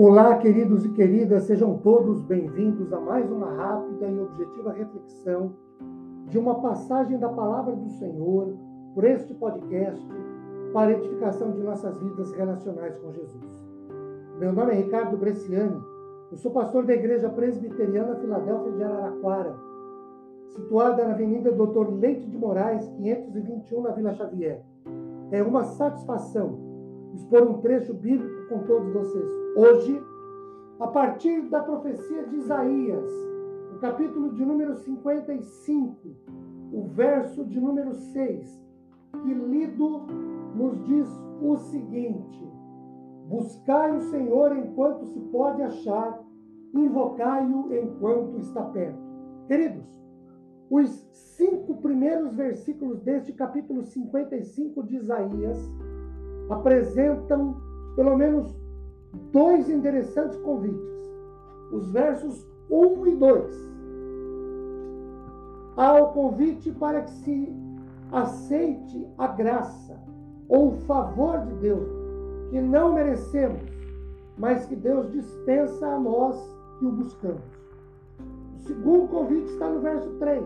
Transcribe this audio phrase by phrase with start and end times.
[0.00, 5.56] Olá, queridos e queridas, sejam todos bem-vindos a mais uma rápida e objetiva reflexão
[6.28, 8.54] de uma passagem da palavra do Senhor
[8.94, 10.06] por este podcast
[10.72, 13.68] para edificação de nossas vidas relacionais com Jesus.
[14.38, 15.82] Meu nome é Ricardo Bresciani,
[16.30, 19.56] eu sou pastor da Igreja Presbiteriana Filadélfia de Araraquara,
[20.50, 24.62] situada na Avenida Doutor Leite de Moraes, 521, na Vila Xavier.
[25.32, 26.67] É uma satisfação
[27.18, 29.30] expor um trecho bíblico com todos vocês.
[29.56, 30.00] Hoje,
[30.78, 33.10] a partir da profecia de Isaías,
[33.72, 35.96] no capítulo de número 55,
[36.72, 38.64] o verso de número 6,
[39.22, 40.06] que lido
[40.54, 41.08] nos diz
[41.42, 42.48] o seguinte:
[43.28, 46.22] Buscai o Senhor enquanto se pode achar,
[46.72, 49.08] invocai-o enquanto está perto.
[49.48, 49.86] Queridos,
[50.70, 50.90] os
[51.36, 55.58] cinco primeiros versículos deste capítulo 55 de Isaías
[56.48, 57.56] apresentam
[57.96, 58.54] pelo menos
[59.32, 60.88] dois interessantes convites.
[61.72, 63.68] Os versos 1 e 2.
[65.76, 67.52] Há o convite para que se
[68.10, 70.00] aceite a graça
[70.48, 71.88] ou o favor de Deus,
[72.50, 73.62] que não merecemos,
[74.36, 76.36] mas que Deus dispensa a nós
[76.78, 77.42] que o buscamos.
[78.56, 80.44] O segundo convite está no verso 3.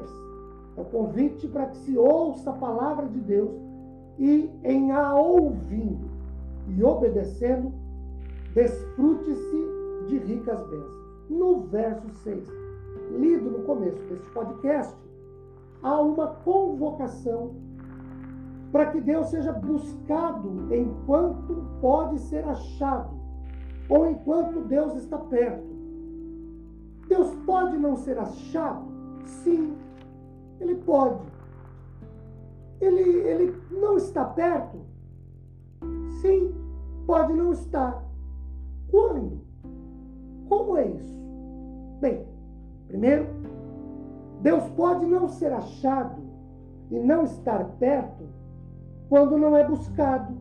[0.76, 3.71] É o convite para que se ouça a palavra de Deus
[4.18, 6.10] e em a ouvindo
[6.68, 7.72] e obedecendo,
[8.54, 9.66] desfrute-se
[10.08, 11.02] de ricas bênçãos.
[11.30, 12.48] No verso 6,
[13.18, 14.94] lido no começo deste podcast,
[15.82, 17.54] há uma convocação
[18.70, 23.10] para que Deus seja buscado enquanto pode ser achado,
[23.88, 25.72] ou enquanto Deus está perto.
[27.08, 28.86] Deus pode não ser achado?
[29.24, 29.76] Sim,
[30.60, 31.31] ele pode.
[32.82, 34.76] Ele, ele não está perto?
[36.20, 36.52] Sim,
[37.06, 38.04] pode não estar.
[38.90, 39.40] Quando?
[40.48, 41.22] Como é isso?
[42.00, 42.26] Bem,
[42.88, 43.28] primeiro,
[44.40, 46.20] Deus pode não ser achado
[46.90, 48.24] e não estar perto
[49.08, 50.36] quando não é buscado,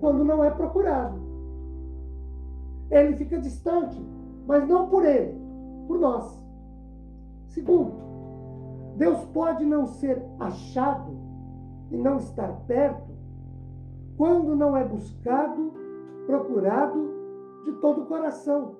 [0.00, 1.18] quando não é procurado.
[2.90, 3.98] Ele fica distante,
[4.46, 5.40] mas não por ele,
[5.88, 6.44] por nós.
[7.48, 7.94] Segundo,
[8.98, 11.29] Deus pode não ser achado
[11.90, 13.10] e não estar perto
[14.16, 15.72] quando não é buscado,
[16.26, 17.10] procurado
[17.64, 18.76] de todo o coração.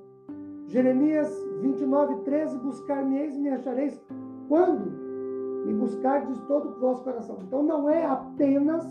[0.66, 1.28] Jeremias
[1.62, 4.00] 29, 13, buscar-me-eis e me achareis
[4.48, 4.90] quando
[5.66, 7.38] me buscar de todo o vosso coração.
[7.42, 8.86] Então não é apenas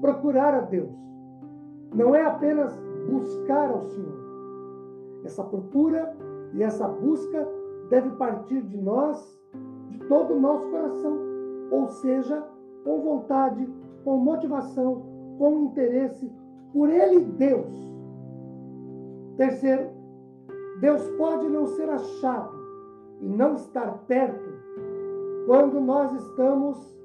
[0.00, 0.90] procurar a Deus.
[1.94, 2.72] Não é apenas
[3.10, 4.20] buscar ao Senhor.
[5.24, 6.16] Essa procura
[6.54, 7.46] e essa busca
[7.88, 9.38] deve partir de nós,
[9.88, 11.18] de todo o nosso coração,
[11.70, 12.42] ou seja,
[12.84, 13.68] com vontade,
[14.04, 15.02] com motivação,
[15.38, 16.30] com interesse
[16.72, 17.72] por Ele, Deus.
[19.36, 19.90] Terceiro,
[20.80, 22.58] Deus pode não ser achado
[23.20, 24.50] e não estar perto
[25.46, 26.96] quando nós estamos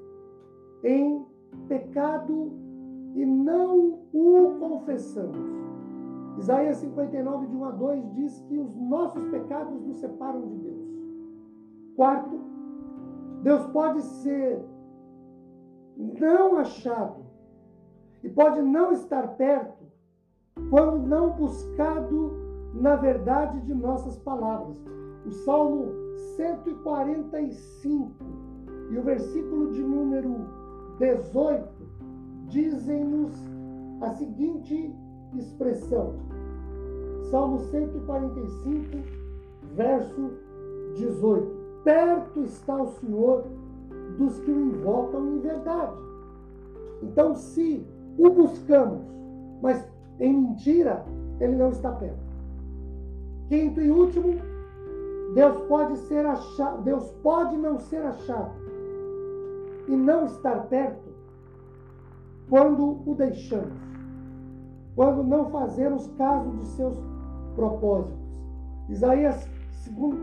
[0.83, 1.25] em
[1.67, 2.51] pecado
[3.15, 5.37] e não o confessamos.
[6.37, 10.85] Isaías 59, de 1 a 2 diz que os nossos pecados nos separam de Deus.
[11.95, 12.39] Quarto,
[13.41, 14.61] Deus pode ser
[15.97, 17.25] não achado
[18.23, 19.85] e pode não estar perto
[20.69, 22.33] quando não buscado
[22.73, 24.77] na verdade de nossas palavras.
[25.25, 25.91] O Salmo
[26.35, 28.11] 145
[28.91, 30.35] e o versículo de número
[30.99, 31.67] 18
[32.47, 33.33] dizem-nos
[34.01, 34.93] a seguinte
[35.35, 36.15] expressão.
[37.31, 38.97] Salmo 145,
[39.73, 40.31] verso
[40.95, 41.65] 18.
[41.83, 43.45] Perto está o Senhor
[44.17, 45.95] dos que o invocam em verdade.
[47.01, 47.85] Então, se
[48.17, 49.01] o buscamos,
[49.61, 49.85] mas
[50.19, 51.05] em mentira,
[51.39, 52.25] ele não está perto.
[53.49, 54.35] Quinto e último,
[55.33, 58.53] Deus pode ser achado, Deus pode não ser achado
[59.87, 61.13] e não estar perto
[62.49, 63.73] quando o deixamos,
[64.95, 66.95] quando não fazemos caso de seus
[67.55, 68.25] propósitos.
[68.89, 69.49] Isaías,
[69.83, 70.17] segundo,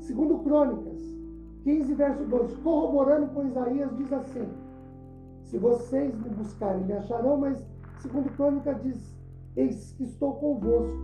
[0.00, 1.13] segundo Crônicas,
[1.64, 4.46] 15, verso 2, corroborando com Isaías, diz assim:
[5.44, 7.66] Se vocês me buscarem, me acharão, mas
[8.00, 9.14] segundo Crônica diz:
[9.56, 10.98] Eis que estou convosco,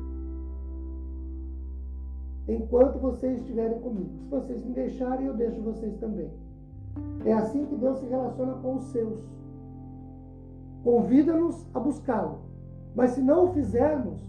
[2.47, 4.11] enquanto vocês estiverem comigo.
[4.19, 6.31] Se vocês me deixarem, eu deixo vocês também.
[7.25, 9.19] É assim que Deus se relaciona com os seus
[10.83, 12.41] convida-nos a buscá-lo.
[12.95, 14.21] Mas se não o fizermos,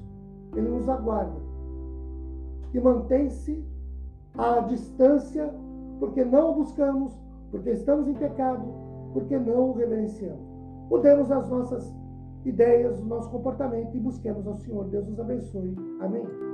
[0.56, 1.40] ele nos aguarda
[2.74, 3.64] e mantém-se
[4.38, 5.54] à distância
[6.02, 7.14] porque não o buscamos,
[7.52, 8.66] porque estamos em pecado,
[9.14, 10.42] porque não o reverenciamos.
[10.90, 11.96] Mudemos as nossas
[12.44, 14.86] ideias, o nosso comportamento e busquemos ao Senhor.
[14.86, 15.76] Deus nos abençoe.
[16.02, 16.51] Amém.